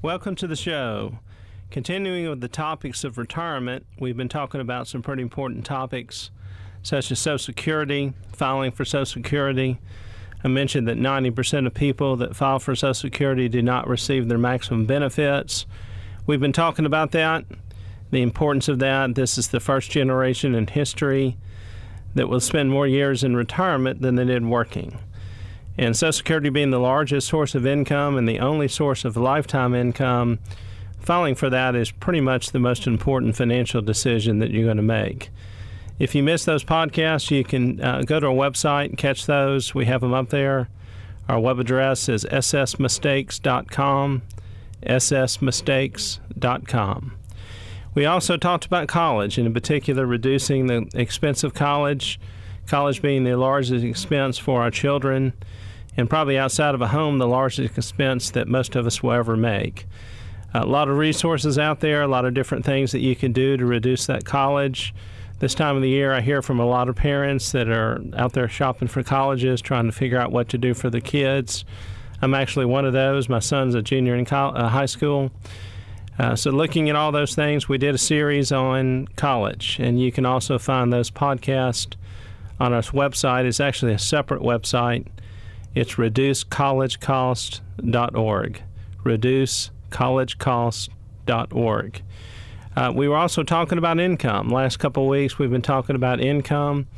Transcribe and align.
Welcome 0.00 0.36
to 0.36 0.46
the 0.46 0.54
show. 0.54 1.18
Continuing 1.72 2.30
with 2.30 2.40
the 2.40 2.46
topics 2.46 3.02
of 3.02 3.18
retirement, 3.18 3.84
we've 3.98 4.16
been 4.16 4.28
talking 4.28 4.60
about 4.60 4.86
some 4.86 5.02
pretty 5.02 5.22
important 5.22 5.64
topics 5.64 6.30
such 6.84 7.10
as 7.10 7.18
Social 7.18 7.36
Security, 7.36 8.12
filing 8.32 8.70
for 8.70 8.84
Social 8.84 9.06
Security. 9.06 9.80
I 10.44 10.46
mentioned 10.46 10.86
that 10.86 10.98
90% 10.98 11.66
of 11.66 11.74
people 11.74 12.14
that 12.14 12.36
file 12.36 12.60
for 12.60 12.76
Social 12.76 12.94
Security 12.94 13.48
do 13.48 13.60
not 13.60 13.88
receive 13.88 14.28
their 14.28 14.38
maximum 14.38 14.86
benefits. 14.86 15.66
We've 16.28 16.38
been 16.38 16.52
talking 16.52 16.86
about 16.86 17.10
that, 17.10 17.44
the 18.12 18.22
importance 18.22 18.68
of 18.68 18.78
that. 18.78 19.16
This 19.16 19.36
is 19.36 19.48
the 19.48 19.58
first 19.58 19.90
generation 19.90 20.54
in 20.54 20.68
history 20.68 21.36
that 22.14 22.28
will 22.28 22.38
spend 22.38 22.70
more 22.70 22.86
years 22.86 23.24
in 23.24 23.34
retirement 23.34 24.00
than 24.00 24.14
they 24.14 24.26
did 24.26 24.46
working. 24.46 24.96
And 25.78 25.96
Social 25.96 26.12
Security 26.12 26.50
being 26.50 26.70
the 26.70 26.80
largest 26.80 27.28
source 27.28 27.54
of 27.54 27.64
income 27.64 28.16
and 28.16 28.28
the 28.28 28.40
only 28.40 28.66
source 28.66 29.04
of 29.04 29.16
lifetime 29.16 29.76
income, 29.76 30.40
filing 30.98 31.36
for 31.36 31.48
that 31.48 31.76
is 31.76 31.92
pretty 31.92 32.20
much 32.20 32.50
the 32.50 32.58
most 32.58 32.88
important 32.88 33.36
financial 33.36 33.80
decision 33.80 34.40
that 34.40 34.50
you're 34.50 34.64
going 34.64 34.76
to 34.76 34.82
make. 34.82 35.30
If 36.00 36.14
you 36.14 36.22
miss 36.22 36.44
those 36.44 36.62
podcasts, 36.64 37.30
you 37.30 37.42
can 37.44 37.80
uh, 37.80 38.02
go 38.02 38.20
to 38.20 38.26
our 38.26 38.34
website 38.34 38.86
and 38.86 38.98
catch 38.98 39.26
those. 39.26 39.74
We 39.74 39.86
have 39.86 40.00
them 40.00 40.14
up 40.14 40.30
there. 40.30 40.68
Our 41.28 41.38
web 41.38 41.60
address 41.60 42.08
is 42.08 42.24
ssmistakes.com, 42.24 44.22
ssmistakes.com. 44.82 47.12
We 47.94 48.04
also 48.04 48.36
talked 48.36 48.66
about 48.66 48.88
college, 48.88 49.38
and 49.38 49.46
in 49.46 49.54
particular, 49.54 50.04
reducing 50.06 50.66
the 50.66 50.88
expense 50.94 51.44
of 51.44 51.54
college, 51.54 52.18
college 52.66 53.00
being 53.02 53.22
the 53.24 53.36
largest 53.36 53.84
expense 53.84 54.38
for 54.38 54.62
our 54.62 54.70
children, 54.70 55.32
and 55.98 56.08
probably 56.08 56.38
outside 56.38 56.76
of 56.76 56.80
a 56.80 56.86
home, 56.86 57.18
the 57.18 57.26
largest 57.26 57.76
expense 57.76 58.30
that 58.30 58.46
most 58.46 58.76
of 58.76 58.86
us 58.86 59.02
will 59.02 59.12
ever 59.12 59.36
make. 59.36 59.84
A 60.54 60.64
lot 60.64 60.88
of 60.88 60.96
resources 60.96 61.58
out 61.58 61.80
there, 61.80 62.02
a 62.02 62.06
lot 62.06 62.24
of 62.24 62.34
different 62.34 62.64
things 62.64 62.92
that 62.92 63.00
you 63.00 63.16
can 63.16 63.32
do 63.32 63.56
to 63.56 63.66
reduce 63.66 64.06
that 64.06 64.24
college. 64.24 64.94
This 65.40 65.54
time 65.54 65.74
of 65.74 65.82
the 65.82 65.88
year, 65.88 66.14
I 66.14 66.20
hear 66.20 66.40
from 66.40 66.60
a 66.60 66.64
lot 66.64 66.88
of 66.88 66.94
parents 66.94 67.50
that 67.50 67.68
are 67.68 68.00
out 68.16 68.32
there 68.32 68.48
shopping 68.48 68.86
for 68.86 69.02
colleges, 69.02 69.60
trying 69.60 69.86
to 69.86 69.92
figure 69.92 70.18
out 70.18 70.30
what 70.30 70.48
to 70.50 70.58
do 70.58 70.72
for 70.72 70.88
the 70.88 71.00
kids. 71.00 71.64
I'm 72.22 72.32
actually 72.32 72.66
one 72.66 72.84
of 72.84 72.92
those. 72.92 73.28
My 73.28 73.40
son's 73.40 73.74
a 73.74 73.82
junior 73.82 74.14
in 74.14 74.24
uh, 74.26 74.68
high 74.68 74.86
school. 74.86 75.32
Uh, 76.16 76.36
so, 76.36 76.50
looking 76.50 76.88
at 76.88 76.96
all 76.96 77.10
those 77.10 77.34
things, 77.34 77.68
we 77.68 77.78
did 77.78 77.94
a 77.94 77.98
series 77.98 78.52
on 78.52 79.08
college, 79.16 79.78
and 79.80 80.00
you 80.00 80.12
can 80.12 80.26
also 80.26 80.58
find 80.58 80.92
those 80.92 81.10
podcasts 81.10 81.94
on 82.60 82.72
our 82.72 82.82
website. 82.82 83.44
It's 83.44 83.60
actually 83.60 83.92
a 83.94 83.98
separate 83.98 84.42
website. 84.42 85.06
It's 85.78 85.94
reducecollegecost.org. 85.94 88.62
Reducecollegecost.org. 89.04 92.02
Uh, 92.74 92.92
we 92.96 93.06
were 93.06 93.16
also 93.16 93.44
talking 93.44 93.78
about 93.78 94.00
income. 94.00 94.48
Last 94.48 94.78
couple 94.78 95.04
of 95.04 95.08
weeks, 95.08 95.38
we've 95.38 95.52
been 95.52 95.62
talking 95.62 95.94
about 95.94 96.20
income 96.20 96.88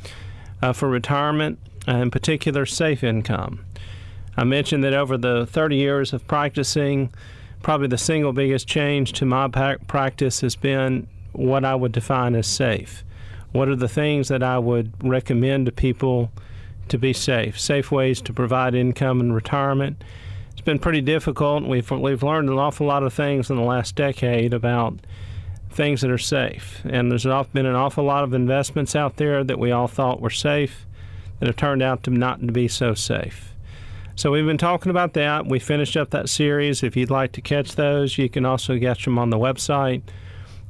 uh, 0.63 0.73
for 0.73 0.89
retirement, 0.89 1.59
uh, 1.87 1.97
in 1.97 2.09
particular, 2.09 2.65
safe 2.65 3.03
income. 3.03 3.63
I 4.35 4.45
mentioned 4.45 4.83
that 4.83 4.95
over 4.95 5.15
the 5.15 5.45
30 5.45 5.75
years 5.75 6.11
of 6.11 6.25
practicing, 6.25 7.13
probably 7.61 7.87
the 7.87 7.99
single 7.99 8.33
biggest 8.33 8.67
change 8.67 9.13
to 9.13 9.27
my 9.27 9.47
practice 9.85 10.41
has 10.41 10.55
been 10.55 11.05
what 11.33 11.63
I 11.63 11.75
would 11.75 11.91
define 11.91 12.33
as 12.33 12.47
safe. 12.47 13.03
What 13.51 13.69
are 13.69 13.75
the 13.75 13.87
things 13.87 14.29
that 14.29 14.41
I 14.41 14.57
would 14.57 14.91
recommend 15.07 15.67
to 15.67 15.71
people 15.71 16.31
to 16.91 16.97
be 16.97 17.13
safe? 17.13 17.59
Safe 17.59 17.91
ways 17.91 18.21
to 18.21 18.33
provide 18.33 18.75
income 18.75 19.19
in 19.19 19.33
retirement. 19.33 20.03
It's 20.51 20.61
been 20.61 20.79
pretty 20.79 21.01
difficult. 21.01 21.65
We've 21.65 21.89
we've 21.89 22.23
learned 22.23 22.49
an 22.49 22.57
awful 22.57 22.87
lot 22.87 23.03
of 23.03 23.13
things 23.13 23.49
in 23.49 23.55
the 23.55 23.63
last 23.63 23.95
decade 23.95 24.53
about 24.53 24.99
things 25.69 26.01
that 26.01 26.11
are 26.11 26.17
safe, 26.17 26.81
and 26.85 27.11
there's 27.11 27.25
been 27.53 27.65
an 27.65 27.75
awful 27.75 28.03
lot 28.03 28.23
of 28.23 28.33
investments 28.33 28.95
out 28.95 29.15
there 29.15 29.43
that 29.43 29.57
we 29.57 29.71
all 29.71 29.87
thought 29.87 30.21
were 30.21 30.29
safe 30.29 30.85
that 31.39 31.47
have 31.47 31.55
turned 31.55 31.81
out 31.81 32.03
to 32.03 32.11
not 32.11 32.39
to 32.41 32.51
be 32.51 32.67
so 32.67 32.93
safe. 32.93 33.51
So 34.15 34.29
we've 34.29 34.45
been 34.45 34.57
talking 34.57 34.91
about 34.91 35.13
that. 35.13 35.47
We 35.47 35.57
finished 35.57 35.97
up 35.97 36.11
that 36.11 36.29
series. 36.29 36.83
If 36.83 36.95
you'd 36.95 37.09
like 37.09 37.31
to 37.31 37.41
catch 37.41 37.75
those, 37.75 38.17
you 38.19 38.29
can 38.29 38.45
also 38.45 38.77
get 38.77 39.01
them 39.01 39.17
on 39.17 39.31
the 39.31 39.37
website. 39.37 40.03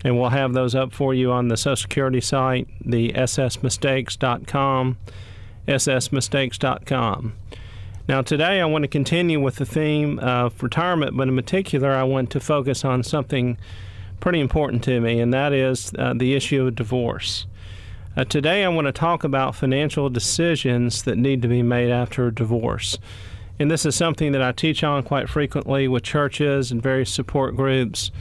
And 0.05 0.17
we'll 0.17 0.29
have 0.29 0.53
those 0.53 0.73
up 0.73 0.93
for 0.93 1.13
you 1.13 1.31
on 1.31 1.49
the 1.49 1.57
Social 1.57 1.75
Security 1.75 2.21
site, 2.21 2.67
the 2.83 3.11
ssmistakes.com, 3.11 4.97
ssmistakes.com. 5.67 7.33
Now, 8.07 8.21
today 8.21 8.59
I 8.59 8.65
want 8.65 8.83
to 8.83 8.87
continue 8.87 9.39
with 9.39 9.55
the 9.55 9.65
theme 9.65 10.19
of 10.19 10.61
retirement, 10.61 11.15
but 11.15 11.27
in 11.27 11.35
particular, 11.35 11.91
I 11.91 12.03
want 12.03 12.29
to 12.31 12.39
focus 12.39 12.83
on 12.83 13.03
something 13.03 13.57
pretty 14.19 14.39
important 14.39 14.83
to 14.85 14.99
me, 14.99 15.19
and 15.19 15.33
that 15.33 15.53
is 15.53 15.93
uh, 15.97 16.13
the 16.15 16.33
issue 16.33 16.67
of 16.67 16.75
divorce. 16.75 17.45
Uh, 18.17 18.25
today, 18.25 18.65
I 18.65 18.67
want 18.67 18.87
to 18.87 18.91
talk 18.91 19.23
about 19.23 19.55
financial 19.55 20.09
decisions 20.09 21.03
that 21.03 21.17
need 21.17 21.41
to 21.43 21.47
be 21.47 21.63
made 21.63 21.91
after 21.91 22.27
a 22.27 22.33
divorce. 22.33 22.97
And 23.57 23.69
this 23.69 23.85
is 23.85 23.95
something 23.95 24.31
that 24.31 24.41
I 24.41 24.51
teach 24.51 24.83
on 24.83 25.03
quite 25.03 25.29
frequently 25.29 25.87
with 25.87 26.03
churches 26.03 26.71
and 26.71 26.81
various 26.81 27.13
support 27.13 27.55
groups. 27.55 28.11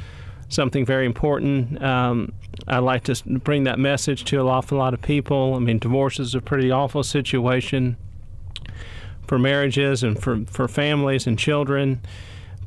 Something 0.51 0.85
very 0.85 1.07
important. 1.07 1.83
Um, 1.83 2.33
I 2.67 2.81
like 2.81 3.05
to 3.05 3.15
bring 3.25 3.65
that 3.65 3.79
message 3.79 4.25
to 4.27 4.41
an 4.41 4.47
awful 4.49 4.79
lot 4.79 4.93
of 4.93 5.01
people. 5.01 5.55
I 5.55 5.61
mean, 5.61 5.79
divorce 5.79 6.19
is 6.19 6.35
a 6.35 6.41
pretty 6.41 6.71
awful 6.71 7.05
situation 7.05 7.97
for 9.29 9.39
marriages 9.39 10.03
and 10.03 10.21
for, 10.21 10.45
for 10.47 10.67
families 10.67 11.29
and 11.29 11.39
children. 11.39 12.01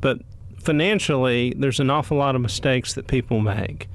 But 0.00 0.20
financially, 0.58 1.52
there's 1.56 1.78
an 1.78 1.90
awful 1.90 2.16
lot 2.16 2.34
of 2.34 2.40
mistakes 2.40 2.94
that 2.94 3.06
people 3.06 3.40
make. 3.40 3.86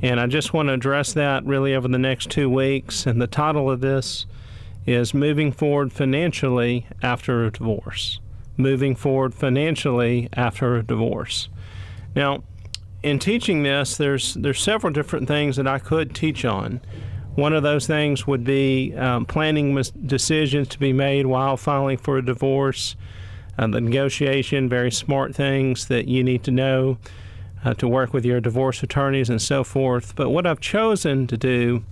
And 0.00 0.20
I 0.20 0.26
just 0.28 0.52
want 0.52 0.68
to 0.68 0.74
address 0.74 1.12
that 1.14 1.44
really 1.44 1.74
over 1.74 1.88
the 1.88 1.98
next 1.98 2.30
two 2.30 2.48
weeks. 2.48 3.06
And 3.06 3.20
the 3.20 3.26
title 3.26 3.68
of 3.68 3.80
this 3.80 4.26
is 4.86 5.12
moving 5.14 5.50
forward 5.50 5.92
financially 5.92 6.86
after 7.02 7.44
a 7.44 7.50
divorce. 7.50 8.20
Moving 8.56 8.94
forward 8.94 9.34
financially 9.34 10.28
after 10.34 10.76
a 10.76 10.84
divorce. 10.84 11.48
Now, 12.14 12.44
in 13.06 13.20
teaching 13.20 13.62
this, 13.62 13.96
there's 13.96 14.34
there's 14.34 14.60
several 14.60 14.92
different 14.92 15.28
things 15.28 15.54
that 15.56 15.68
I 15.68 15.78
could 15.78 16.12
teach 16.12 16.44
on. 16.44 16.80
One 17.36 17.52
of 17.52 17.62
those 17.62 17.86
things 17.86 18.26
would 18.26 18.42
be 18.42 18.96
um, 18.96 19.26
planning 19.26 19.80
decisions 20.06 20.66
to 20.68 20.78
be 20.78 20.92
made 20.92 21.26
while 21.26 21.56
filing 21.56 21.98
for 21.98 22.18
a 22.18 22.24
divorce, 22.24 22.96
uh, 23.58 23.68
the 23.68 23.80
negotiation, 23.80 24.68
very 24.68 24.90
smart 24.90 25.36
things 25.36 25.86
that 25.86 26.08
you 26.08 26.24
need 26.24 26.42
to 26.44 26.50
know 26.50 26.98
uh, 27.64 27.74
to 27.74 27.86
work 27.86 28.12
with 28.12 28.24
your 28.24 28.40
divorce 28.40 28.82
attorneys 28.82 29.30
and 29.30 29.40
so 29.40 29.62
forth. 29.62 30.16
But 30.16 30.30
what 30.30 30.44
I've 30.44 30.60
chosen 30.60 31.28
to 31.28 31.36
do 31.36 31.84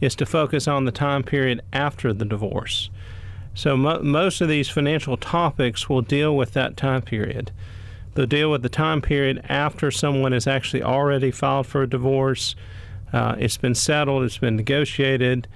is 0.00 0.14
to 0.14 0.24
focus 0.24 0.66
on 0.66 0.86
the 0.86 0.92
time 0.92 1.22
period 1.22 1.60
after 1.70 2.14
the 2.14 2.24
divorce. 2.24 2.88
So 3.52 3.76
mo- 3.76 4.02
most 4.02 4.40
of 4.40 4.48
these 4.48 4.70
financial 4.70 5.18
topics 5.18 5.90
will 5.90 6.02
deal 6.02 6.34
with 6.34 6.54
that 6.54 6.78
time 6.78 7.02
period. 7.02 7.50
They'll 8.16 8.26
deal 8.26 8.50
with 8.50 8.62
the 8.62 8.70
time 8.70 9.02
period 9.02 9.44
after 9.46 9.90
someone 9.90 10.32
has 10.32 10.46
actually 10.46 10.82
already 10.82 11.30
filed 11.30 11.66
for 11.66 11.82
a 11.82 11.88
divorce. 11.88 12.56
Uh, 13.12 13.36
it's 13.38 13.58
been 13.58 13.74
settled, 13.74 14.24
it's 14.24 14.38
been 14.38 14.56
negotiated. 14.56 15.46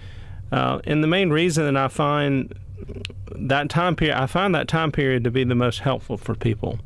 Uh, 0.53 0.81
and 0.84 1.03
the 1.03 1.09
main 1.09 1.31
reason 1.31 1.65
that 1.65 1.76
I 1.76 1.88
find 1.88 2.54
that 3.34 3.70
time 3.70 3.97
period, 3.97 4.16
I 4.16 4.26
find 4.26 4.54
that 4.54 4.69
time 4.69 4.93
period 4.93 5.25
to 5.25 5.31
be 5.31 5.43
the 5.43 5.54
most 5.54 5.81
helpful 5.81 6.19
for 6.19 6.34
people. 6.34 6.78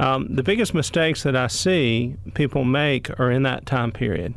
Um, 0.00 0.34
the 0.34 0.42
biggest 0.42 0.74
mistakes 0.74 1.22
that 1.22 1.36
I 1.36 1.46
see 1.46 2.16
people 2.34 2.64
make 2.64 3.10
are 3.20 3.30
in 3.30 3.44
that 3.44 3.66
time 3.66 3.92
period. 3.92 4.34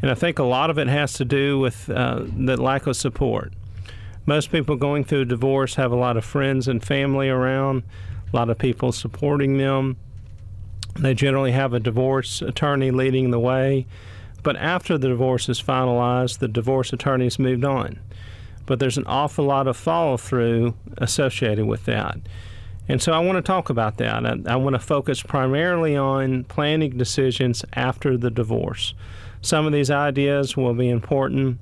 And 0.00 0.10
I 0.10 0.14
think 0.14 0.38
a 0.38 0.44
lot 0.44 0.70
of 0.70 0.78
it 0.78 0.88
has 0.88 1.12
to 1.14 1.26
do 1.26 1.58
with 1.58 1.90
uh, 1.90 2.22
the 2.24 2.56
lack 2.56 2.86
of 2.86 2.96
support. 2.96 3.52
Most 4.24 4.50
people 4.50 4.76
going 4.76 5.04
through 5.04 5.22
a 5.22 5.24
divorce 5.26 5.74
have 5.74 5.92
a 5.92 5.96
lot 5.96 6.16
of 6.16 6.24
friends 6.24 6.68
and 6.68 6.82
family 6.82 7.28
around, 7.28 7.82
a 8.32 8.36
lot 8.36 8.50
of 8.50 8.58
people 8.58 8.92
supporting 8.92 9.58
them. 9.58 9.96
They 10.98 11.14
generally 11.14 11.52
have 11.52 11.72
a 11.72 11.80
divorce 11.80 12.42
attorney 12.42 12.90
leading 12.90 13.30
the 13.30 13.38
way. 13.38 13.86
But 14.42 14.56
after 14.56 14.96
the 14.96 15.08
divorce 15.08 15.48
is 15.48 15.62
finalized, 15.62 16.38
the 16.38 16.48
divorce 16.48 16.92
attorney's 16.92 17.38
moved 17.38 17.64
on. 17.64 17.98
But 18.66 18.78
there's 18.78 18.98
an 18.98 19.06
awful 19.06 19.44
lot 19.44 19.66
of 19.66 19.76
follow 19.76 20.16
through 20.16 20.74
associated 20.98 21.66
with 21.66 21.84
that. 21.84 22.18
And 22.88 23.00
so 23.00 23.12
I 23.12 23.18
want 23.20 23.36
to 23.36 23.42
talk 23.42 23.70
about 23.70 23.98
that. 23.98 24.26
I, 24.26 24.36
I 24.52 24.56
want 24.56 24.74
to 24.74 24.80
focus 24.80 25.22
primarily 25.22 25.96
on 25.96 26.44
planning 26.44 26.96
decisions 26.96 27.64
after 27.74 28.16
the 28.16 28.30
divorce. 28.30 28.94
Some 29.42 29.66
of 29.66 29.72
these 29.72 29.90
ideas 29.90 30.56
will 30.56 30.74
be 30.74 30.88
important 30.88 31.60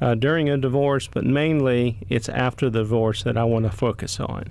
uh, 0.00 0.14
during 0.14 0.48
a 0.48 0.56
divorce, 0.56 1.08
but 1.08 1.24
mainly 1.24 1.98
it's 2.08 2.28
after 2.28 2.70
the 2.70 2.80
divorce 2.80 3.22
that 3.24 3.36
I 3.36 3.44
want 3.44 3.64
to 3.64 3.76
focus 3.76 4.20
on. 4.20 4.50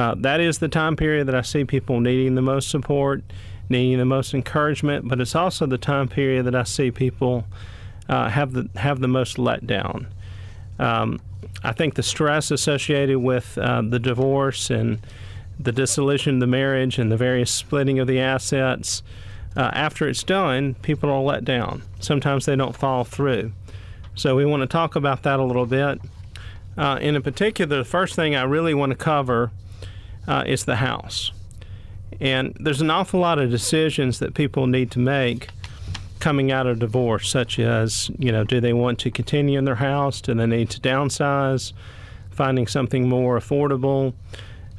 Uh, 0.00 0.14
that 0.16 0.40
is 0.40 0.60
the 0.60 0.68
time 0.68 0.96
period 0.96 1.26
that 1.26 1.34
I 1.34 1.42
see 1.42 1.62
people 1.62 2.00
needing 2.00 2.34
the 2.34 2.40
most 2.40 2.70
support, 2.70 3.22
needing 3.68 3.98
the 3.98 4.06
most 4.06 4.32
encouragement, 4.32 5.06
but 5.06 5.20
it's 5.20 5.34
also 5.34 5.66
the 5.66 5.76
time 5.76 6.08
period 6.08 6.46
that 6.46 6.54
I 6.54 6.62
see 6.62 6.90
people 6.90 7.44
uh, 8.08 8.30
have 8.30 8.54
the 8.54 8.70
have 8.76 9.00
the 9.00 9.08
most 9.08 9.36
letdown. 9.36 10.06
Um, 10.78 11.20
I 11.62 11.72
think 11.72 11.96
the 11.96 12.02
stress 12.02 12.50
associated 12.50 13.18
with 13.18 13.58
uh, 13.58 13.82
the 13.82 13.98
divorce 13.98 14.70
and 14.70 15.00
the 15.58 15.70
dissolution 15.70 16.36
of 16.36 16.40
the 16.40 16.46
marriage 16.46 16.98
and 16.98 17.12
the 17.12 17.18
various 17.18 17.50
splitting 17.50 17.98
of 17.98 18.06
the 18.06 18.20
assets, 18.20 19.02
uh, 19.54 19.70
after 19.74 20.08
it's 20.08 20.22
done, 20.22 20.76
people 20.76 21.10
are 21.10 21.20
let 21.20 21.44
down. 21.44 21.82
Sometimes 21.98 22.46
they 22.46 22.56
don't 22.56 22.74
follow 22.74 23.04
through. 23.04 23.52
So 24.14 24.34
we 24.34 24.46
want 24.46 24.62
to 24.62 24.66
talk 24.66 24.96
about 24.96 25.24
that 25.24 25.38
a 25.38 25.44
little 25.44 25.66
bit. 25.66 26.00
Uh, 26.78 26.98
in 27.02 27.20
particular, 27.20 27.76
the 27.76 27.84
first 27.84 28.14
thing 28.14 28.34
I 28.34 28.44
really 28.44 28.72
want 28.72 28.92
to 28.92 28.96
cover 28.96 29.50
uh, 30.30 30.44
is 30.46 30.64
the 30.64 30.76
house. 30.76 31.32
And 32.20 32.56
there's 32.60 32.80
an 32.80 32.90
awful 32.90 33.20
lot 33.20 33.38
of 33.40 33.50
decisions 33.50 34.20
that 34.20 34.34
people 34.34 34.66
need 34.68 34.90
to 34.92 35.00
make 35.00 35.48
coming 36.20 36.52
out 36.52 36.66
of 36.66 36.78
divorce, 36.78 37.28
such 37.28 37.58
as, 37.58 38.10
you 38.18 38.30
know, 38.30 38.44
do 38.44 38.60
they 38.60 38.72
want 38.72 38.98
to 39.00 39.10
continue 39.10 39.58
in 39.58 39.64
their 39.64 39.74
house? 39.74 40.20
Do 40.20 40.34
they 40.34 40.46
need 40.46 40.70
to 40.70 40.80
downsize? 40.80 41.72
Finding 42.30 42.66
something 42.68 43.08
more 43.08 43.38
affordable. 43.38 44.14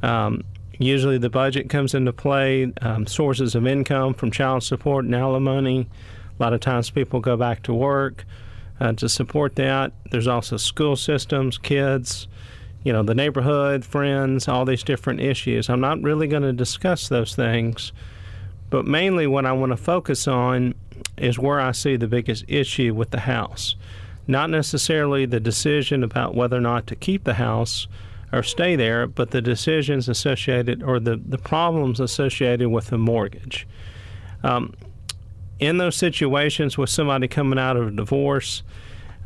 Um, 0.02 0.44
usually 0.78 1.18
the 1.18 1.30
budget 1.30 1.70
comes 1.70 1.94
into 1.94 2.14
play, 2.14 2.72
um, 2.82 3.06
sources 3.06 3.54
of 3.54 3.68
income 3.68 4.14
from 4.14 4.32
child 4.32 4.64
support 4.64 5.04
and 5.04 5.16
alimony. 5.16 5.90
A 6.40 6.44
lot 6.44 6.54
of 6.54 6.62
times 6.62 6.90
people 6.90 7.20
go 7.20 7.36
back 7.36 7.64
to 7.64 7.74
work 7.74 8.24
uh, 8.80 8.94
to 8.94 9.10
support 9.10 9.56
that. 9.56 9.92
There's 10.12 10.28
also 10.28 10.58
school 10.58 10.96
systems, 10.96 11.58
kids, 11.58 12.28
you 12.84 12.92
know, 12.92 13.04
the 13.04 13.16
neighborhood, 13.16 13.86
friends, 13.86 14.48
all 14.48 14.66
these 14.66 14.84
different 14.84 15.20
issues. 15.20 15.70
I'm 15.70 15.82
not 15.82 16.02
really 16.02 16.28
going 16.28 16.44
to 16.44 16.54
discuss 16.54 17.10
those 17.10 17.36
things, 17.36 17.92
but 18.70 18.86
mainly 18.86 19.28
what 19.28 19.46
I 19.46 19.52
want 19.52 19.72
to 19.72 19.78
focus 19.78 20.28
on 20.28 20.74
is 21.18 21.38
where 21.38 21.60
I 21.60 21.72
see 21.72 21.96
the 21.96 22.08
biggest 22.08 22.46
issue 22.48 22.94
with 22.94 23.12
the 23.12 23.22
house. 23.22 23.76
Not 24.28 24.50
necessarily 24.50 25.26
the 25.26 25.40
decision 25.40 26.04
about 26.04 26.36
whether 26.36 26.58
or 26.58 26.62
not 26.62 26.88
to 26.88 26.96
keep 26.96 27.24
the 27.24 27.36
house 27.36 27.88
or 28.32 28.44
stay 28.44 28.76
there, 28.76 29.08
but 29.08 29.32
the 29.32 29.42
decisions 29.42 30.08
associated 30.08 30.82
or 30.82 31.00
the, 31.00 31.18
the 31.18 31.38
problems 31.38 32.00
associated 32.00 32.70
with 32.70 32.88
the 32.88 32.98
mortgage. 32.98 33.68
Um, 34.44 34.74
in 35.60 35.78
those 35.78 35.96
situations 35.96 36.78
with 36.78 36.90
somebody 36.90 37.28
coming 37.28 37.60
out 37.60 37.78
of 37.78 37.88
a 37.88 37.92
divorce, 37.92 38.64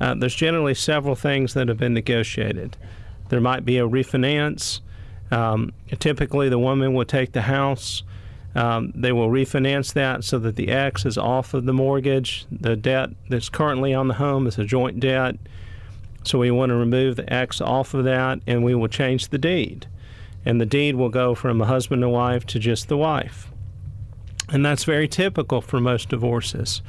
uh, 0.01 0.13
there's 0.16 0.36
generally 0.36 0.74
several 0.74 1.16
things 1.16 1.54
that 1.54 1.69
have 1.69 1.78
been 1.78 1.94
negotiated. 1.94 2.75
There 3.30 3.42
might 3.42 3.66
be 3.66 3.77
a 3.77 3.88
refinance. 3.88 4.81
Um, 5.31 5.74
typically, 6.00 6.50
the 6.50 6.60
woman 6.60 6.94
will 6.94 7.06
take 7.06 7.31
the 7.31 7.44
house 7.44 8.04
um, 8.56 8.94
they 8.95 9.12
will 9.12 9.27
refinance 9.27 9.94
that 9.94 10.24
so 10.24 10.39
that 10.39 10.56
the 10.56 10.69
X 10.69 11.06
is 11.06 11.18
off 11.18 11.54
of 11.54 11.66
the 11.66 11.74
mortgage. 11.74 12.45
The 12.50 12.77
debt 12.77 13.10
that's 13.30 13.50
currently 13.50 13.94
on 13.94 14.07
the 14.07 14.13
home 14.16 14.48
is 14.48 14.57
a 14.57 14.63
joint 14.63 15.01
debt. 15.01 15.36
So 16.24 16.39
we 16.39 16.50
want 16.51 16.69
to 16.69 16.75
remove 16.75 17.18
the 17.18 17.31
X 17.31 17.60
off 17.60 17.94
of 17.94 18.06
that 18.06 18.39
and 18.48 18.63
we 18.63 18.74
will 18.74 18.88
change 18.88 19.27
the 19.27 19.38
deed. 19.38 19.88
And 20.45 20.62
the 20.62 20.66
deed 20.66 20.95
will 20.95 21.10
go 21.10 21.36
from 21.36 21.62
a 21.62 21.66
husband 21.66 22.01
and 22.04 22.13
wife 22.13 22.45
to 22.48 22.60
just 22.60 22.88
the 22.88 22.98
wife. 22.98 23.51
And 24.50 24.66
that's 24.66 24.86
very 24.86 25.07
typical 25.07 25.60
for 25.60 25.81
most 25.81 26.10
divorces. 26.10 26.81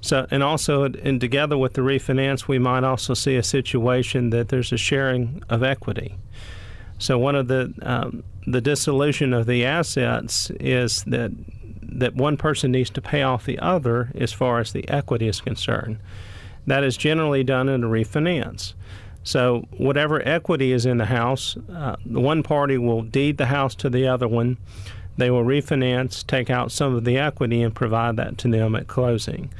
So, 0.00 0.26
and 0.30 0.42
also, 0.42 0.84
and 0.84 1.20
together 1.20 1.58
with 1.58 1.74
the 1.74 1.80
refinance, 1.80 2.46
we 2.46 2.58
might 2.58 2.84
also 2.84 3.14
see 3.14 3.36
a 3.36 3.42
situation 3.42 4.30
that 4.30 4.48
there's 4.48 4.72
a 4.72 4.76
sharing 4.76 5.42
of 5.48 5.62
equity. 5.62 6.16
So, 6.98 7.18
one 7.18 7.34
of 7.34 7.48
the 7.48 7.72
um, 7.82 8.22
the 8.46 8.60
dissolution 8.60 9.32
of 9.32 9.46
the 9.46 9.64
assets 9.64 10.50
is 10.60 11.02
that 11.04 11.32
that 11.82 12.14
one 12.14 12.36
person 12.36 12.70
needs 12.70 12.90
to 12.90 13.00
pay 13.00 13.22
off 13.22 13.44
the 13.44 13.58
other 13.58 14.12
as 14.14 14.32
far 14.32 14.60
as 14.60 14.72
the 14.72 14.88
equity 14.88 15.26
is 15.26 15.40
concerned. 15.40 15.98
That 16.66 16.84
is 16.84 16.96
generally 16.96 17.42
done 17.42 17.68
in 17.68 17.82
a 17.82 17.88
refinance. 17.88 18.74
So 19.24 19.66
whatever 19.76 20.26
equity 20.26 20.72
is 20.72 20.86
in 20.86 20.98
the 20.98 21.06
house, 21.06 21.56
uh, 21.74 21.96
the 22.04 22.20
one 22.20 22.42
party 22.42 22.78
will 22.78 23.02
deed 23.02 23.36
the 23.36 23.46
house 23.46 23.74
to 23.76 23.90
the 23.90 24.06
other 24.06 24.28
one. 24.28 24.58
They 25.16 25.30
will 25.30 25.44
refinance, 25.44 26.26
take 26.26 26.50
out 26.50 26.70
some 26.70 26.94
of 26.94 27.04
the 27.04 27.18
equity, 27.18 27.62
and 27.62 27.74
provide 27.74 28.16
that 28.16 28.38
to 28.38 28.48
them 28.48 28.76
at 28.76 28.86
closing. 28.86 29.50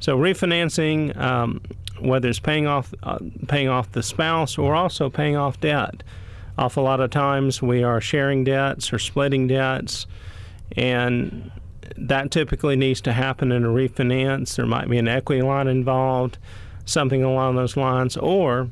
So 0.00 0.16
refinancing, 0.16 1.16
um, 1.16 1.60
whether 2.00 2.28
it's 2.28 2.38
paying 2.38 2.66
off 2.66 2.94
uh, 3.02 3.18
paying 3.48 3.68
off 3.68 3.92
the 3.92 4.02
spouse 4.02 4.56
or 4.56 4.74
also 4.74 5.10
paying 5.10 5.36
off 5.36 5.60
debt 5.60 6.02
awful 6.58 6.82
lot 6.82 7.00
of 7.00 7.10
times 7.10 7.62
we 7.62 7.84
are 7.84 8.00
sharing 8.00 8.42
debts 8.44 8.92
or 8.92 8.98
splitting 8.98 9.46
debts, 9.46 10.06
and 10.76 11.50
that 11.96 12.30
typically 12.30 12.76
needs 12.76 13.00
to 13.00 13.12
happen 13.12 13.52
in 13.52 13.64
a 13.64 13.68
refinance. 13.68 14.56
There 14.56 14.66
might 14.66 14.90
be 14.90 14.98
an 14.98 15.08
equity 15.08 15.40
line 15.40 15.68
involved, 15.68 16.36
something 16.84 17.22
along 17.22 17.56
those 17.56 17.76
lines, 17.76 18.16
or 18.16 18.68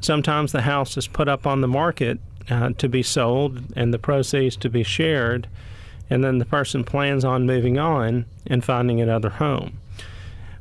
sometimes 0.00 0.52
the 0.52 0.62
house 0.62 0.96
is 0.96 1.08
put 1.08 1.28
up 1.28 1.46
on 1.46 1.62
the 1.62 1.68
market 1.68 2.20
uh, 2.50 2.70
to 2.78 2.88
be 2.88 3.02
sold 3.02 3.62
and 3.74 3.92
the 3.92 3.98
proceeds 3.98 4.56
to 4.56 4.68
be 4.68 4.82
shared, 4.82 5.48
and 6.10 6.22
then 6.22 6.38
the 6.38 6.44
person 6.44 6.84
plans 6.84 7.24
on 7.24 7.46
moving 7.46 7.78
on 7.78 8.26
and 8.46 8.64
finding 8.64 9.00
another 9.00 9.30
home. 9.30 9.78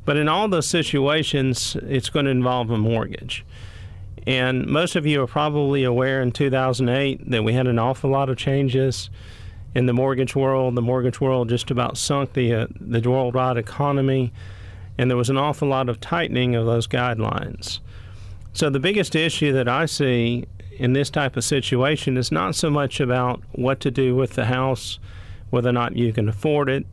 But 0.08 0.16
in 0.16 0.30
all 0.30 0.48
those 0.48 0.70
situations, 0.70 1.76
it's 1.84 2.10
going 2.10 2.28
to 2.28 2.32
involve 2.32 2.72
a 2.72 2.78
mortgage. 2.78 3.46
And 4.26 4.66
most 4.66 4.96
of 4.96 5.06
you 5.06 5.22
are 5.22 5.28
probably 5.28 5.84
aware 5.84 6.22
in 6.22 6.32
2008 6.32 7.30
that 7.30 7.44
we 7.44 7.52
had 7.52 7.68
an 7.68 7.78
awful 7.78 8.10
lot 8.10 8.30
of 8.30 8.38
changes 8.38 9.10
in 9.76 9.86
the 9.86 9.92
mortgage 9.92 10.34
world. 10.34 10.76
The 10.76 10.82
mortgage 10.82 11.20
world 11.20 11.50
just 11.50 11.70
about 11.72 11.98
sunk 11.98 12.32
the 12.32 12.54
uh, 12.54 12.68
the 12.80 13.02
worldwide 13.02 13.58
economy, 13.58 14.32
and 14.98 15.12
there 15.12 15.18
was 15.18 15.30
an 15.30 15.36
awful 15.36 15.68
lot 15.68 15.90
of 15.90 16.00
tightening 16.00 16.56
of 16.56 16.66
those 16.66 16.88
guidelines. 16.88 17.82
So 18.54 18.70
the 18.70 18.80
biggest 18.80 19.14
issue 19.14 19.52
that 19.52 19.68
I 19.68 19.88
see 19.88 20.46
in 20.78 20.94
this 20.94 21.10
type 21.10 21.36
of 21.36 21.44
situation 21.44 22.16
is 22.16 22.32
not 22.32 22.56
so 22.56 22.70
much 22.70 23.02
about 23.02 23.42
what 23.52 23.82
to 23.82 23.92
do 23.92 24.16
with 24.16 24.36
the 24.36 24.46
house, 24.46 25.00
whether 25.50 25.68
or 25.68 25.74
not 25.74 25.98
you 25.98 26.14
can 26.14 26.30
afford 26.30 26.70
it, 26.70 26.86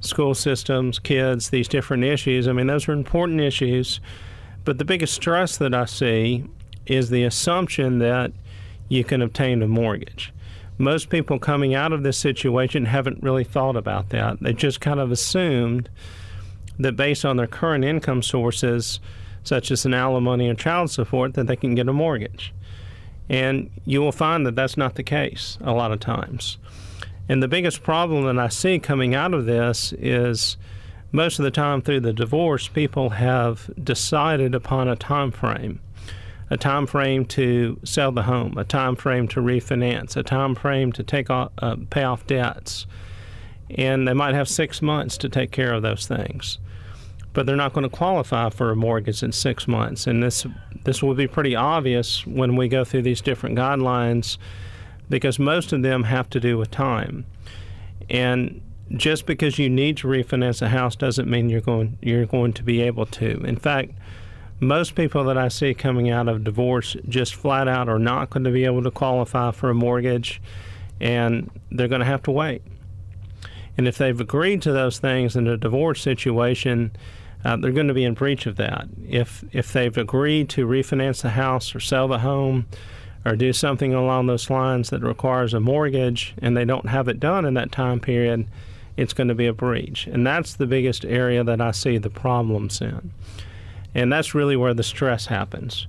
school 0.00 0.34
systems, 0.34 0.98
kids, 0.98 1.50
these 1.50 1.68
different 1.68 2.04
issues. 2.04 2.46
I 2.48 2.52
mean, 2.52 2.66
those 2.66 2.88
are 2.88 2.92
important 2.92 3.40
issues. 3.40 4.00
But 4.64 4.78
the 4.78 4.84
biggest 4.84 5.14
stress 5.14 5.56
that 5.58 5.74
I 5.74 5.84
see 5.84 6.44
is 6.86 7.10
the 7.10 7.24
assumption 7.24 7.98
that 7.98 8.32
you 8.88 9.04
can 9.04 9.22
obtain 9.22 9.62
a 9.62 9.68
mortgage. 9.68 10.32
Most 10.76 11.08
people 11.08 11.38
coming 11.38 11.74
out 11.74 11.92
of 11.92 12.02
this 12.02 12.18
situation 12.18 12.86
haven't 12.86 13.22
really 13.22 13.44
thought 13.44 13.76
about 13.76 14.10
that. 14.10 14.40
They 14.40 14.52
just 14.52 14.80
kind 14.80 15.00
of 15.00 15.12
assumed 15.12 15.88
that 16.78 16.96
based 16.96 17.24
on 17.24 17.36
their 17.36 17.46
current 17.46 17.84
income 17.84 18.22
sources, 18.22 19.00
such 19.44 19.70
as 19.70 19.86
an 19.86 19.94
alimony 19.94 20.48
or 20.48 20.54
child 20.54 20.90
support, 20.90 21.34
that 21.34 21.46
they 21.46 21.56
can 21.56 21.74
get 21.74 21.88
a 21.88 21.92
mortgage. 21.92 22.52
And 23.28 23.70
you 23.84 24.00
will 24.00 24.12
find 24.12 24.44
that 24.46 24.56
that's 24.56 24.76
not 24.76 24.96
the 24.96 25.02
case 25.02 25.58
a 25.62 25.72
lot 25.72 25.92
of 25.92 26.00
times. 26.00 26.58
And 27.28 27.42
the 27.42 27.48
biggest 27.48 27.82
problem 27.82 28.24
that 28.24 28.38
I 28.38 28.48
see 28.48 28.78
coming 28.78 29.14
out 29.14 29.32
of 29.32 29.46
this 29.46 29.92
is 29.94 30.56
most 31.10 31.38
of 31.38 31.44
the 31.44 31.50
time 31.50 31.80
through 31.80 32.00
the 32.00 32.12
divorce, 32.12 32.68
people 32.68 33.10
have 33.10 33.70
decided 33.82 34.54
upon 34.54 34.88
a 34.88 34.96
time 34.96 35.30
frame 35.30 35.80
a 36.50 36.56
time 36.56 36.86
frame 36.86 37.24
to 37.24 37.80
sell 37.84 38.12
the 38.12 38.24
home, 38.24 38.56
a 38.58 38.64
time 38.64 38.96
frame 38.96 39.26
to 39.28 39.40
refinance, 39.40 40.16
a 40.16 40.22
time 40.22 40.54
frame 40.54 40.92
to 40.92 41.02
take 41.02 41.30
off, 41.30 41.50
uh, 41.58 41.76
pay 41.90 42.02
off 42.02 42.26
debts, 42.26 42.86
and 43.70 44.06
they 44.06 44.12
might 44.12 44.34
have 44.34 44.48
six 44.48 44.82
months 44.82 45.16
to 45.18 45.28
take 45.28 45.50
care 45.50 45.72
of 45.72 45.82
those 45.82 46.06
things. 46.06 46.58
But 47.32 47.46
they're 47.46 47.56
not 47.56 47.72
going 47.72 47.88
to 47.88 47.96
qualify 47.96 48.50
for 48.50 48.70
a 48.70 48.76
mortgage 48.76 49.22
in 49.22 49.32
six 49.32 49.66
months, 49.66 50.06
and 50.06 50.22
this 50.22 50.46
this 50.84 51.02
will 51.02 51.14
be 51.14 51.26
pretty 51.26 51.56
obvious 51.56 52.26
when 52.26 52.56
we 52.56 52.68
go 52.68 52.84
through 52.84 53.02
these 53.02 53.22
different 53.22 53.56
guidelines, 53.56 54.36
because 55.08 55.38
most 55.38 55.72
of 55.72 55.82
them 55.82 56.04
have 56.04 56.28
to 56.30 56.40
do 56.40 56.58
with 56.58 56.70
time, 56.70 57.26
and 58.08 58.60
just 58.96 59.26
because 59.26 59.58
you 59.58 59.70
need 59.70 59.96
to 59.98 60.08
refinance 60.08 60.60
a 60.62 60.68
house 60.68 60.96
doesn't 60.96 61.28
mean 61.28 61.48
you're 61.48 61.60
going 61.60 61.98
you're 62.02 62.26
going 62.26 62.52
to 62.52 62.62
be 62.62 62.80
able 62.82 63.06
to. 63.06 63.42
In 63.44 63.56
fact, 63.56 63.92
most 64.60 64.94
people 64.94 65.24
that 65.24 65.38
I 65.38 65.48
see 65.48 65.74
coming 65.74 66.10
out 66.10 66.28
of 66.28 66.44
divorce 66.44 66.96
just 67.08 67.34
flat 67.34 67.68
out 67.68 67.88
are 67.88 67.98
not 67.98 68.30
going 68.30 68.44
to 68.44 68.50
be 68.50 68.64
able 68.64 68.82
to 68.82 68.90
qualify 68.90 69.50
for 69.50 69.70
a 69.70 69.74
mortgage 69.74 70.40
and 71.00 71.50
they're 71.70 71.88
going 71.88 72.00
to 72.00 72.06
have 72.06 72.22
to 72.24 72.30
wait. 72.30 72.62
And 73.76 73.88
if 73.88 73.98
they've 73.98 74.20
agreed 74.20 74.62
to 74.62 74.72
those 74.72 74.98
things 74.98 75.34
in 75.34 75.48
a 75.48 75.56
divorce 75.56 76.00
situation, 76.00 76.92
uh, 77.44 77.56
they're 77.56 77.72
going 77.72 77.88
to 77.88 77.94
be 77.94 78.04
in 78.04 78.14
breach 78.14 78.46
of 78.46 78.56
that. 78.56 78.86
If 79.06 79.44
if 79.52 79.72
they've 79.72 79.96
agreed 79.96 80.48
to 80.50 80.66
refinance 80.66 81.22
the 81.22 81.30
house 81.30 81.74
or 81.74 81.80
sell 81.80 82.08
the 82.08 82.20
home 82.20 82.66
or 83.24 83.36
do 83.36 83.52
something 83.52 83.94
along 83.94 84.26
those 84.26 84.50
lines 84.50 84.90
that 84.90 85.02
requires 85.02 85.54
a 85.54 85.60
mortgage 85.60 86.34
and 86.42 86.56
they 86.56 86.64
don't 86.64 86.88
have 86.88 87.08
it 87.08 87.18
done 87.18 87.44
in 87.44 87.54
that 87.54 87.72
time 87.72 88.00
period, 88.00 88.46
it's 88.96 89.12
going 89.12 89.28
to 89.28 89.34
be 89.34 89.46
a 89.46 89.52
breach. 89.52 90.06
And 90.06 90.26
that's 90.26 90.54
the 90.54 90.66
biggest 90.66 91.04
area 91.04 91.42
that 91.42 91.60
I 91.60 91.70
see 91.70 91.98
the 91.98 92.10
problems 92.10 92.80
in. 92.80 93.12
And 93.94 94.12
that's 94.12 94.34
really 94.34 94.56
where 94.56 94.74
the 94.74 94.82
stress 94.82 95.26
happens. 95.26 95.86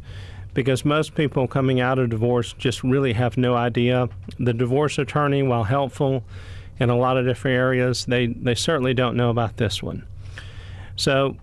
Because 0.54 0.86
most 0.86 1.16
people 1.16 1.48
coming 1.48 1.82
out 1.82 2.00
of 2.00 2.10
divorce 2.10 2.54
just 2.54 2.84
really 2.84 3.14
have 3.14 3.36
no 3.36 3.56
idea. 3.56 4.08
The 4.40 4.54
divorce 4.54 4.98
attorney, 4.98 5.44
while 5.44 5.66
helpful 5.66 6.24
in 6.80 6.90
a 6.90 6.98
lot 6.98 7.18
of 7.18 7.26
different 7.26 7.58
areas, 7.58 8.06
they, 8.06 8.28
they 8.28 8.56
certainly 8.56 8.94
don't 8.94 9.18
know 9.18 9.30
about 9.30 9.58
this 9.58 9.84
one. 9.84 10.08
So, 10.96 11.36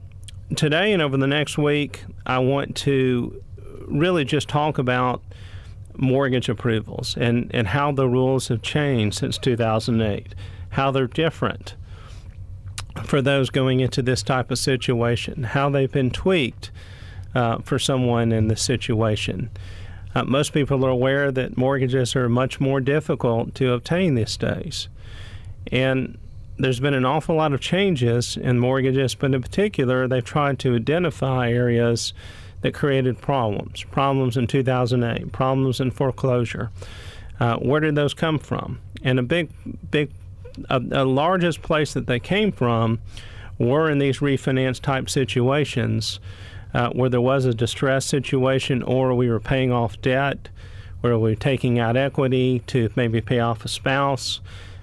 today 0.56 0.92
and 0.92 1.02
over 1.02 1.18
the 1.18 1.26
next 1.26 1.58
week, 1.58 2.04
I 2.24 2.38
want 2.38 2.74
to 2.76 3.42
really 3.86 4.24
just 4.24 4.48
talk 4.48 4.78
about 4.78 5.22
mortgage 5.96 6.48
approvals 6.48 7.16
and, 7.16 7.50
and 7.54 7.68
how 7.68 7.92
the 7.92 8.08
rules 8.08 8.48
have 8.48 8.62
changed 8.62 9.18
since 9.18 9.38
2008, 9.38 10.34
how 10.70 10.90
they're 10.90 11.06
different 11.06 11.74
for 13.04 13.22
those 13.22 13.50
going 13.50 13.80
into 13.80 14.02
this 14.02 14.22
type 14.22 14.50
of 14.50 14.58
situation, 14.58 15.44
how 15.44 15.70
they've 15.70 15.92
been 15.92 16.10
tweaked 16.10 16.70
uh, 17.34 17.58
for 17.58 17.78
someone 17.78 18.32
in 18.32 18.48
this 18.48 18.62
situation. 18.62 19.50
Uh, 20.14 20.24
most 20.24 20.52
people 20.52 20.84
are 20.84 20.90
aware 20.90 21.32
that 21.32 21.56
mortgages 21.56 22.14
are 22.14 22.28
much 22.28 22.60
more 22.60 22.80
difficult 22.80 23.54
to 23.54 23.72
obtain 23.72 24.14
these 24.14 24.36
days. 24.36 24.88
And 25.70 26.18
there's 26.58 26.80
been 26.80 26.94
an 26.94 27.06
awful 27.06 27.36
lot 27.36 27.52
of 27.52 27.60
changes 27.60 28.36
in 28.36 28.58
mortgages, 28.58 29.14
but 29.14 29.34
in 29.34 29.40
particular, 29.40 30.06
they've 30.06 30.24
tried 30.24 30.58
to 30.60 30.76
identify 30.76 31.50
areas 31.50 32.12
that 32.62 32.74
created 32.74 33.20
problems 33.20 33.84
problems 33.84 34.36
in 34.36 34.46
2008, 34.46 35.32
problems 35.32 35.80
in 35.80 35.90
foreclosure. 35.90 36.70
Uh, 37.38 37.56
where 37.56 37.80
did 37.80 37.94
those 37.94 38.14
come 38.14 38.38
from? 38.38 38.80
And 39.02 39.18
a 39.18 39.22
big, 39.22 39.50
big, 39.90 40.12
a, 40.70 40.80
a 40.92 41.04
largest 41.04 41.62
place 41.62 41.92
that 41.92 42.06
they 42.06 42.20
came 42.20 42.52
from 42.52 43.00
were 43.58 43.90
in 43.90 43.98
these 43.98 44.18
refinance 44.18 44.80
type 44.80 45.10
situations 45.10 46.20
uh, 46.74 46.90
where 46.90 47.10
there 47.10 47.20
was 47.20 47.44
a 47.44 47.54
distress 47.54 48.06
situation 48.06 48.82
or 48.82 49.14
we 49.14 49.28
were 49.28 49.40
paying 49.40 49.72
off 49.72 50.00
debt, 50.00 50.48
where 51.00 51.18
we 51.18 51.30
were 51.30 51.36
taking 51.36 51.78
out 51.78 51.96
equity 51.96 52.60
to 52.60 52.90
maybe 52.96 53.20
pay 53.20 53.40
off 53.40 53.64
a 53.64 53.68
spouse, 53.68 54.40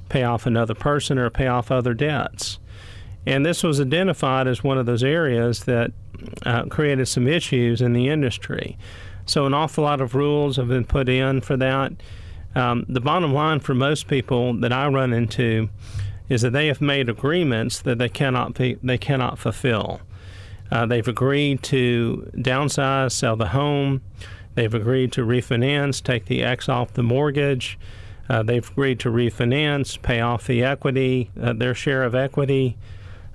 pay 0.10 0.24
off 0.24 0.46
another 0.46 0.76
person, 0.76 1.18
or 1.18 1.30
pay 1.30 1.48
off 1.48 1.72
other 1.72 1.94
debts. 1.94 2.60
And 3.26 3.46
this 3.46 3.64
was 3.64 3.80
identified 3.80 4.48
as 4.48 4.64
one 4.64 4.78
of 4.78 4.86
those 4.86 5.04
areas 5.04 5.66
that 5.66 5.92
uh, 6.46 6.64
created 6.66 7.08
some 7.08 7.28
issues 7.28 7.82
in 7.82 7.94
the 7.94 8.08
industry. 8.08 8.78
So, 9.26 9.46
an 9.46 9.54
awful 9.54 9.84
lot 9.84 10.02
of 10.02 10.16
rules 10.16 10.58
have 10.58 10.68
been 10.68 10.86
put 10.86 11.08
in 11.08 11.42
for 11.42 11.56
that. 11.58 11.94
Um, 12.56 12.86
the 12.90 13.00
bottom 13.00 13.34
line 13.34 13.60
for 13.60 13.76
most 13.76 14.08
people 14.08 14.54
that 14.62 14.74
I 14.74 14.88
run 14.88 15.14
into 15.14 15.70
is 16.30 16.42
that 16.42 16.52
they 16.52 16.68
have 16.68 16.82
made 16.82 17.10
agreements 17.10 17.80
that 17.82 17.98
they 17.98 18.10
cannot 18.10 18.56
they 18.56 18.98
cannot 18.98 19.38
fulfill. 19.40 20.02
Uh, 20.72 20.86
they've 20.86 21.08
agreed 21.08 21.64
to 21.64 22.32
downsize, 22.36 23.12
sell 23.12 23.36
the 23.36 23.50
home. 23.50 24.02
They've 24.56 24.74
agreed 24.74 25.12
to 25.14 25.22
refinance, 25.22 26.02
take 26.02 26.26
the 26.26 26.44
X 26.44 26.70
off 26.70 26.94
the 26.94 27.04
mortgage. 27.04 27.80
Uh, 28.30 28.44
they've 28.44 28.70
agreed 28.70 29.00
to 29.00 29.10
refinance, 29.10 30.00
pay 30.00 30.22
off 30.22 30.46
the 30.46 30.64
equity, 30.64 31.32
uh, 31.42 31.54
their 31.54 31.74
share 31.74 32.04
of 32.04 32.14
equity. 32.14 32.78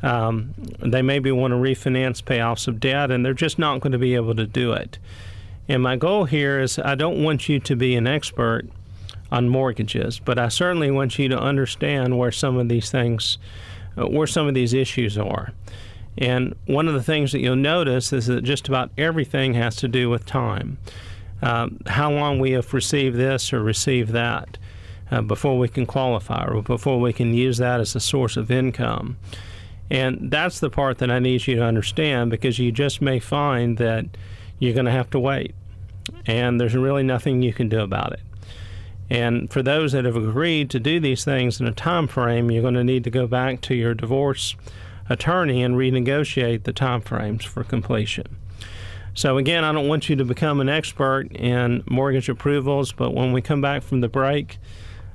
Um, 0.04 0.52
they 0.80 1.00
maybe 1.00 1.32
want 1.32 1.52
to 1.52 1.56
refinance, 1.56 2.22
pay 2.22 2.40
off 2.40 2.58
some 2.58 2.78
debt, 2.78 3.10
and 3.10 3.24
they're 3.24 3.32
just 3.32 3.58
not 3.58 3.80
going 3.80 3.92
to 3.92 3.98
be 3.98 4.14
able 4.14 4.34
to 4.34 4.46
do 4.46 4.72
it. 4.72 4.98
And 5.66 5.82
my 5.82 5.96
goal 5.96 6.26
here 6.26 6.60
is 6.60 6.78
I 6.78 6.94
don't 6.94 7.24
want 7.24 7.48
you 7.48 7.58
to 7.60 7.74
be 7.74 7.96
an 7.96 8.06
expert 8.06 8.68
on 9.32 9.48
mortgages, 9.48 10.18
but 10.18 10.38
I 10.38 10.48
certainly 10.48 10.90
want 10.90 11.18
you 11.18 11.28
to 11.28 11.40
understand 11.40 12.18
where 12.18 12.30
some 12.30 12.58
of 12.58 12.68
these 12.68 12.90
things, 12.90 13.38
uh, 13.96 14.06
where 14.06 14.26
some 14.26 14.46
of 14.46 14.52
these 14.52 14.74
issues 14.74 15.16
are. 15.16 15.52
And 16.18 16.54
one 16.66 16.86
of 16.86 16.92
the 16.92 17.02
things 17.02 17.32
that 17.32 17.40
you'll 17.40 17.56
notice 17.56 18.12
is 18.12 18.26
that 18.26 18.44
just 18.44 18.68
about 18.68 18.90
everything 18.98 19.54
has 19.54 19.74
to 19.76 19.88
do 19.88 20.10
with 20.10 20.26
time. 20.26 20.76
Um, 21.40 21.80
how 21.86 22.12
long 22.12 22.38
we 22.38 22.50
have 22.52 22.74
received 22.74 23.16
this 23.16 23.54
or 23.54 23.62
received 23.62 24.10
that 24.10 24.58
uh, 25.10 25.22
before 25.22 25.58
we 25.58 25.68
can 25.68 25.86
qualify 25.86 26.44
or 26.46 26.62
before 26.62 27.00
we 27.00 27.12
can 27.14 27.32
use 27.32 27.56
that 27.56 27.80
as 27.80 27.96
a 27.96 28.00
source 28.00 28.36
of 28.36 28.50
income. 28.50 29.16
And 29.90 30.30
that's 30.30 30.60
the 30.60 30.70
part 30.70 30.98
that 30.98 31.10
I 31.10 31.18
need 31.18 31.46
you 31.46 31.56
to 31.56 31.62
understand 31.62 32.30
because 32.30 32.58
you 32.58 32.72
just 32.72 33.02
may 33.02 33.18
find 33.18 33.76
that 33.78 34.06
you're 34.58 34.74
going 34.74 34.86
to 34.86 34.92
have 34.92 35.10
to 35.10 35.20
wait. 35.20 35.54
And 36.26 36.60
there's 36.60 36.74
really 36.74 37.02
nothing 37.02 37.42
you 37.42 37.52
can 37.52 37.68
do 37.68 37.80
about 37.80 38.12
it. 38.12 38.20
And 39.10 39.50
for 39.50 39.62
those 39.62 39.92
that 39.92 40.04
have 40.04 40.16
agreed 40.16 40.70
to 40.70 40.80
do 40.80 40.98
these 40.98 41.24
things 41.24 41.60
in 41.60 41.66
a 41.66 41.72
time 41.72 42.08
frame, 42.08 42.50
you're 42.50 42.62
going 42.62 42.74
to 42.74 42.84
need 42.84 43.04
to 43.04 43.10
go 43.10 43.26
back 43.26 43.60
to 43.62 43.74
your 43.74 43.94
divorce 43.94 44.56
attorney 45.08 45.62
and 45.62 45.74
renegotiate 45.74 46.64
the 46.64 46.72
time 46.72 47.02
frames 47.02 47.44
for 47.44 47.62
completion. 47.62 48.36
So, 49.12 49.36
again, 49.38 49.62
I 49.62 49.72
don't 49.72 49.86
want 49.86 50.08
you 50.08 50.16
to 50.16 50.24
become 50.24 50.60
an 50.60 50.68
expert 50.68 51.30
in 51.32 51.84
mortgage 51.88 52.28
approvals, 52.28 52.92
but 52.92 53.14
when 53.14 53.32
we 53.32 53.40
come 53.40 53.60
back 53.60 53.82
from 53.82 54.00
the 54.00 54.08
break, 54.08 54.58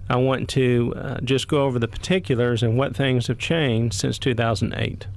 I 0.09 0.15
want 0.15 0.49
to 0.49 0.93
uh, 0.95 1.21
just 1.21 1.47
go 1.47 1.63
over 1.63 1.77
the 1.77 1.87
particulars 1.87 2.63
and 2.63 2.77
what 2.77 2.95
things 2.95 3.27
have 3.27 3.37
changed 3.37 3.95
since 3.95 4.17
2008. 4.17 5.07